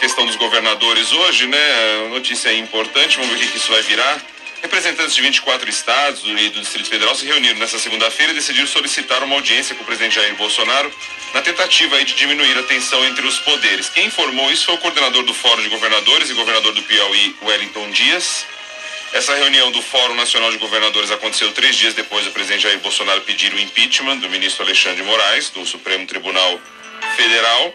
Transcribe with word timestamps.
questão 0.00 0.24
dos 0.24 0.36
governadores 0.36 1.12
hoje, 1.12 1.46
né? 1.46 2.08
Notícia 2.08 2.50
importante, 2.54 3.18
vamos 3.18 3.38
ver 3.38 3.44
o 3.44 3.48
que 3.50 3.58
isso 3.58 3.70
vai 3.70 3.82
virar. 3.82 4.18
Representantes 4.62 5.14
de 5.14 5.20
24 5.20 5.68
estados 5.68 6.22
e 6.24 6.48
do 6.48 6.60
Distrito 6.60 6.88
Federal 6.88 7.14
se 7.14 7.26
reuniram 7.26 7.58
nesta 7.58 7.78
segunda-feira 7.78 8.32
e 8.32 8.34
decidiram 8.34 8.66
solicitar 8.66 9.22
uma 9.22 9.34
audiência 9.34 9.74
com 9.74 9.82
o 9.82 9.86
presidente 9.86 10.14
Jair 10.14 10.34
Bolsonaro 10.36 10.90
na 11.34 11.42
tentativa 11.42 12.02
de 12.02 12.14
diminuir 12.14 12.58
a 12.58 12.62
tensão 12.62 13.04
entre 13.04 13.26
os 13.26 13.38
poderes. 13.40 13.90
Quem 13.90 14.06
informou 14.06 14.50
isso 14.50 14.66
foi 14.66 14.74
o 14.74 14.78
coordenador 14.78 15.22
do 15.22 15.34
Fórum 15.34 15.62
de 15.62 15.68
Governadores 15.68 16.30
e 16.30 16.34
governador 16.34 16.72
do 16.72 16.82
Piauí, 16.82 17.36
Wellington 17.42 17.90
Dias. 17.90 18.46
Essa 19.12 19.34
reunião 19.34 19.70
do 19.70 19.82
Fórum 19.82 20.14
Nacional 20.14 20.50
de 20.50 20.58
Governadores 20.58 21.10
aconteceu 21.10 21.52
três 21.52 21.76
dias 21.76 21.92
depois 21.92 22.24
do 22.24 22.30
presidente 22.30 22.62
Jair 22.62 22.78
Bolsonaro 22.78 23.20
pedir 23.22 23.52
o 23.52 23.60
impeachment 23.60 24.16
do 24.18 24.30
ministro 24.30 24.64
Alexandre 24.64 25.02
de 25.02 25.02
Moraes, 25.02 25.50
do 25.50 25.66
Supremo 25.66 26.06
Tribunal 26.06 26.58
Federal. 27.16 27.74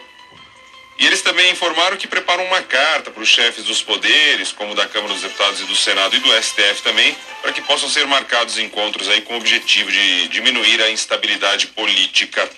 E 0.98 1.06
eles 1.06 1.20
também 1.20 1.50
informaram 1.50 1.96
que 1.96 2.06
preparam 2.06 2.44
uma 2.44 2.62
carta 2.62 3.10
para 3.10 3.22
os 3.22 3.28
chefes 3.28 3.64
dos 3.64 3.82
poderes, 3.82 4.52
como 4.52 4.74
da 4.74 4.86
Câmara 4.86 5.12
dos 5.12 5.22
Deputados 5.22 5.60
e 5.60 5.64
do 5.64 5.76
Senado 5.76 6.16
e 6.16 6.18
do 6.18 6.42
STF 6.42 6.82
também, 6.82 7.14
para 7.42 7.52
que 7.52 7.60
possam 7.60 7.88
ser 7.88 8.06
marcados 8.06 8.58
encontros 8.58 9.08
aí 9.08 9.20
com 9.20 9.34
o 9.34 9.36
objetivo 9.36 9.90
de 9.92 10.28
diminuir 10.28 10.80
a 10.82 10.90
instabilidade 10.90 11.66
política. 11.68 12.48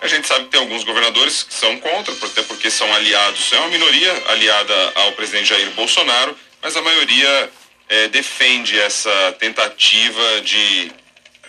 A 0.00 0.08
gente 0.08 0.26
sabe 0.26 0.44
que 0.44 0.50
tem 0.50 0.60
alguns 0.60 0.82
governadores 0.82 1.44
que 1.44 1.54
são 1.54 1.78
contra, 1.78 2.12
até 2.12 2.42
porque 2.42 2.68
são 2.68 2.92
aliados, 2.94 3.52
é 3.52 3.58
uma 3.58 3.68
minoria 3.68 4.22
aliada 4.28 4.92
ao 4.96 5.12
presidente 5.12 5.48
Jair 5.50 5.70
Bolsonaro, 5.70 6.36
mas 6.60 6.76
a 6.76 6.82
maioria 6.82 7.50
é, 7.88 8.08
defende 8.08 8.78
essa 8.78 9.36
tentativa 9.38 10.40
de 10.42 10.90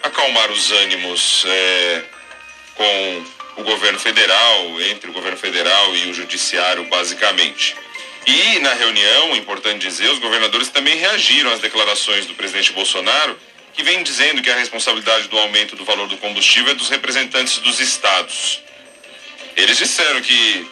acalmar 0.04 0.52
os 0.52 0.72
ânimos 0.72 1.44
é, 1.48 2.04
com 2.76 3.26
o 3.58 3.64
governo 3.64 4.00
federal, 4.00 4.82
entre 4.92 5.10
o 5.10 5.14
governo 5.14 5.38
federal 5.38 5.96
e 5.96 6.10
o 6.10 6.14
judiciário, 6.14 6.84
basicamente. 6.86 7.76
E 8.26 8.60
na 8.60 8.74
reunião, 8.74 9.36
importante 9.36 9.88
dizer, 9.88 10.10
os 10.10 10.20
governadores 10.20 10.70
também 10.70 10.96
reagiram 10.98 11.52
às 11.52 11.60
declarações 11.60 12.26
do 12.26 12.34
presidente 12.34 12.74
Bolsonaro, 12.74 13.38
que 13.74 13.84
vem 13.84 14.02
dizendo 14.04 14.42
que 14.42 14.50
a 14.50 14.56
responsabilidade 14.56 15.28
do 15.28 15.38
aumento 15.38 15.76
do 15.76 15.86
valor 15.86 16.08
do 16.08 16.18
combustível 16.18 16.72
é 16.72 16.76
dos 16.76 16.90
representantes 16.90 17.60
dos 17.60 17.80
estados. 17.80 18.62
Eles 19.56 19.78
disseram 19.78 20.22
que 20.22 20.68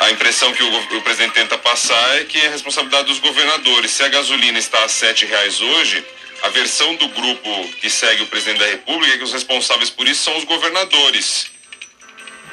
a 0.00 0.10
impressão 0.10 0.52
que 0.52 0.62
o, 0.62 0.96
o 0.96 1.02
presidente 1.02 1.34
tenta 1.34 1.58
passar 1.58 2.20
é 2.20 2.24
que 2.24 2.40
é 2.40 2.48
responsabilidade 2.48 3.08
dos 3.08 3.18
governadores. 3.18 3.90
Se 3.90 4.02
a 4.02 4.08
gasolina 4.08 4.58
está 4.58 4.82
a 4.84 4.88
sete 4.88 5.26
reais 5.26 5.60
hoje, 5.60 6.04
a 6.42 6.48
versão 6.48 6.94
do 6.96 7.08
grupo 7.08 7.68
que 7.80 7.88
segue 7.88 8.22
o 8.22 8.26
presidente 8.26 8.58
da 8.58 8.66
República 8.66 9.14
é 9.14 9.18
que 9.18 9.24
os 9.24 9.32
responsáveis 9.32 9.90
por 9.90 10.08
isso 10.08 10.24
são 10.24 10.36
os 10.36 10.44
governadores. 10.44 11.51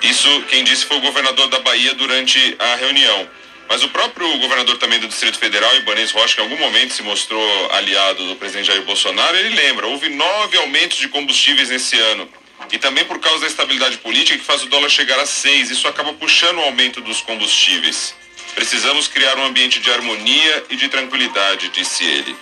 Isso 0.01 0.41
quem 0.49 0.63
disse 0.63 0.85
foi 0.85 0.97
o 0.97 1.01
governador 1.01 1.47
da 1.47 1.59
Bahia 1.59 1.93
durante 1.93 2.55
a 2.59 2.75
reunião. 2.75 3.29
Mas 3.67 3.83
o 3.83 3.89
próprio 3.89 4.27
governador 4.39 4.77
também 4.77 4.99
do 4.99 5.07
Distrito 5.07 5.37
Federal, 5.37 5.75
Ibanez 5.75 6.11
Rocha, 6.11 6.35
que 6.35 6.41
em 6.41 6.43
algum 6.43 6.57
momento 6.57 6.93
se 6.93 7.03
mostrou 7.03 7.71
aliado 7.71 8.27
do 8.27 8.35
presidente 8.35 8.65
Jair 8.65 8.81
Bolsonaro, 8.81 9.37
ele 9.37 9.55
lembra, 9.55 9.85
houve 9.85 10.09
nove 10.09 10.57
aumentos 10.57 10.97
de 10.97 11.07
combustíveis 11.07 11.69
nesse 11.69 11.95
ano. 11.99 12.27
E 12.71 12.79
também 12.79 13.05
por 13.05 13.19
causa 13.19 13.41
da 13.41 13.47
estabilidade 13.47 13.97
política 13.99 14.37
que 14.37 14.43
faz 14.43 14.63
o 14.63 14.67
dólar 14.67 14.89
chegar 14.89 15.19
a 15.19 15.25
seis. 15.25 15.69
Isso 15.69 15.87
acaba 15.87 16.13
puxando 16.13 16.57
o 16.57 16.61
aumento 16.61 16.99
dos 17.01 17.21
combustíveis. 17.21 18.15
Precisamos 18.55 19.07
criar 19.07 19.37
um 19.37 19.45
ambiente 19.45 19.79
de 19.79 19.91
harmonia 19.91 20.65
e 20.69 20.75
de 20.75 20.89
tranquilidade, 20.89 21.69
disse 21.69 22.03
ele. 22.03 22.35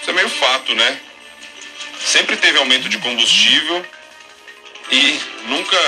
Isso 0.00 0.10
é 0.10 0.12
meio 0.12 0.28
fato, 0.28 0.74
né? 0.74 1.00
Sempre 2.04 2.36
teve 2.36 2.58
aumento 2.58 2.88
de 2.88 2.98
combustível 2.98 3.86
e 4.90 5.20
nunca 5.46 5.78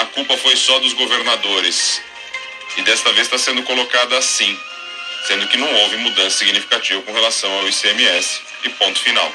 a 0.00 0.06
culpa 0.06 0.36
foi 0.38 0.56
só 0.56 0.78
dos 0.78 0.94
governadores. 0.94 2.00
E 2.76 2.82
desta 2.82 3.12
vez 3.12 3.26
está 3.26 3.36
sendo 3.36 3.62
colocada 3.62 4.16
assim, 4.16 4.58
sendo 5.26 5.46
que 5.48 5.56
não 5.58 5.70
houve 5.72 5.96
mudança 5.98 6.38
significativa 6.38 7.02
com 7.02 7.12
relação 7.12 7.52
ao 7.52 7.68
ICMS. 7.68 8.40
E 8.64 8.68
ponto 8.70 8.98
final. 9.00 9.32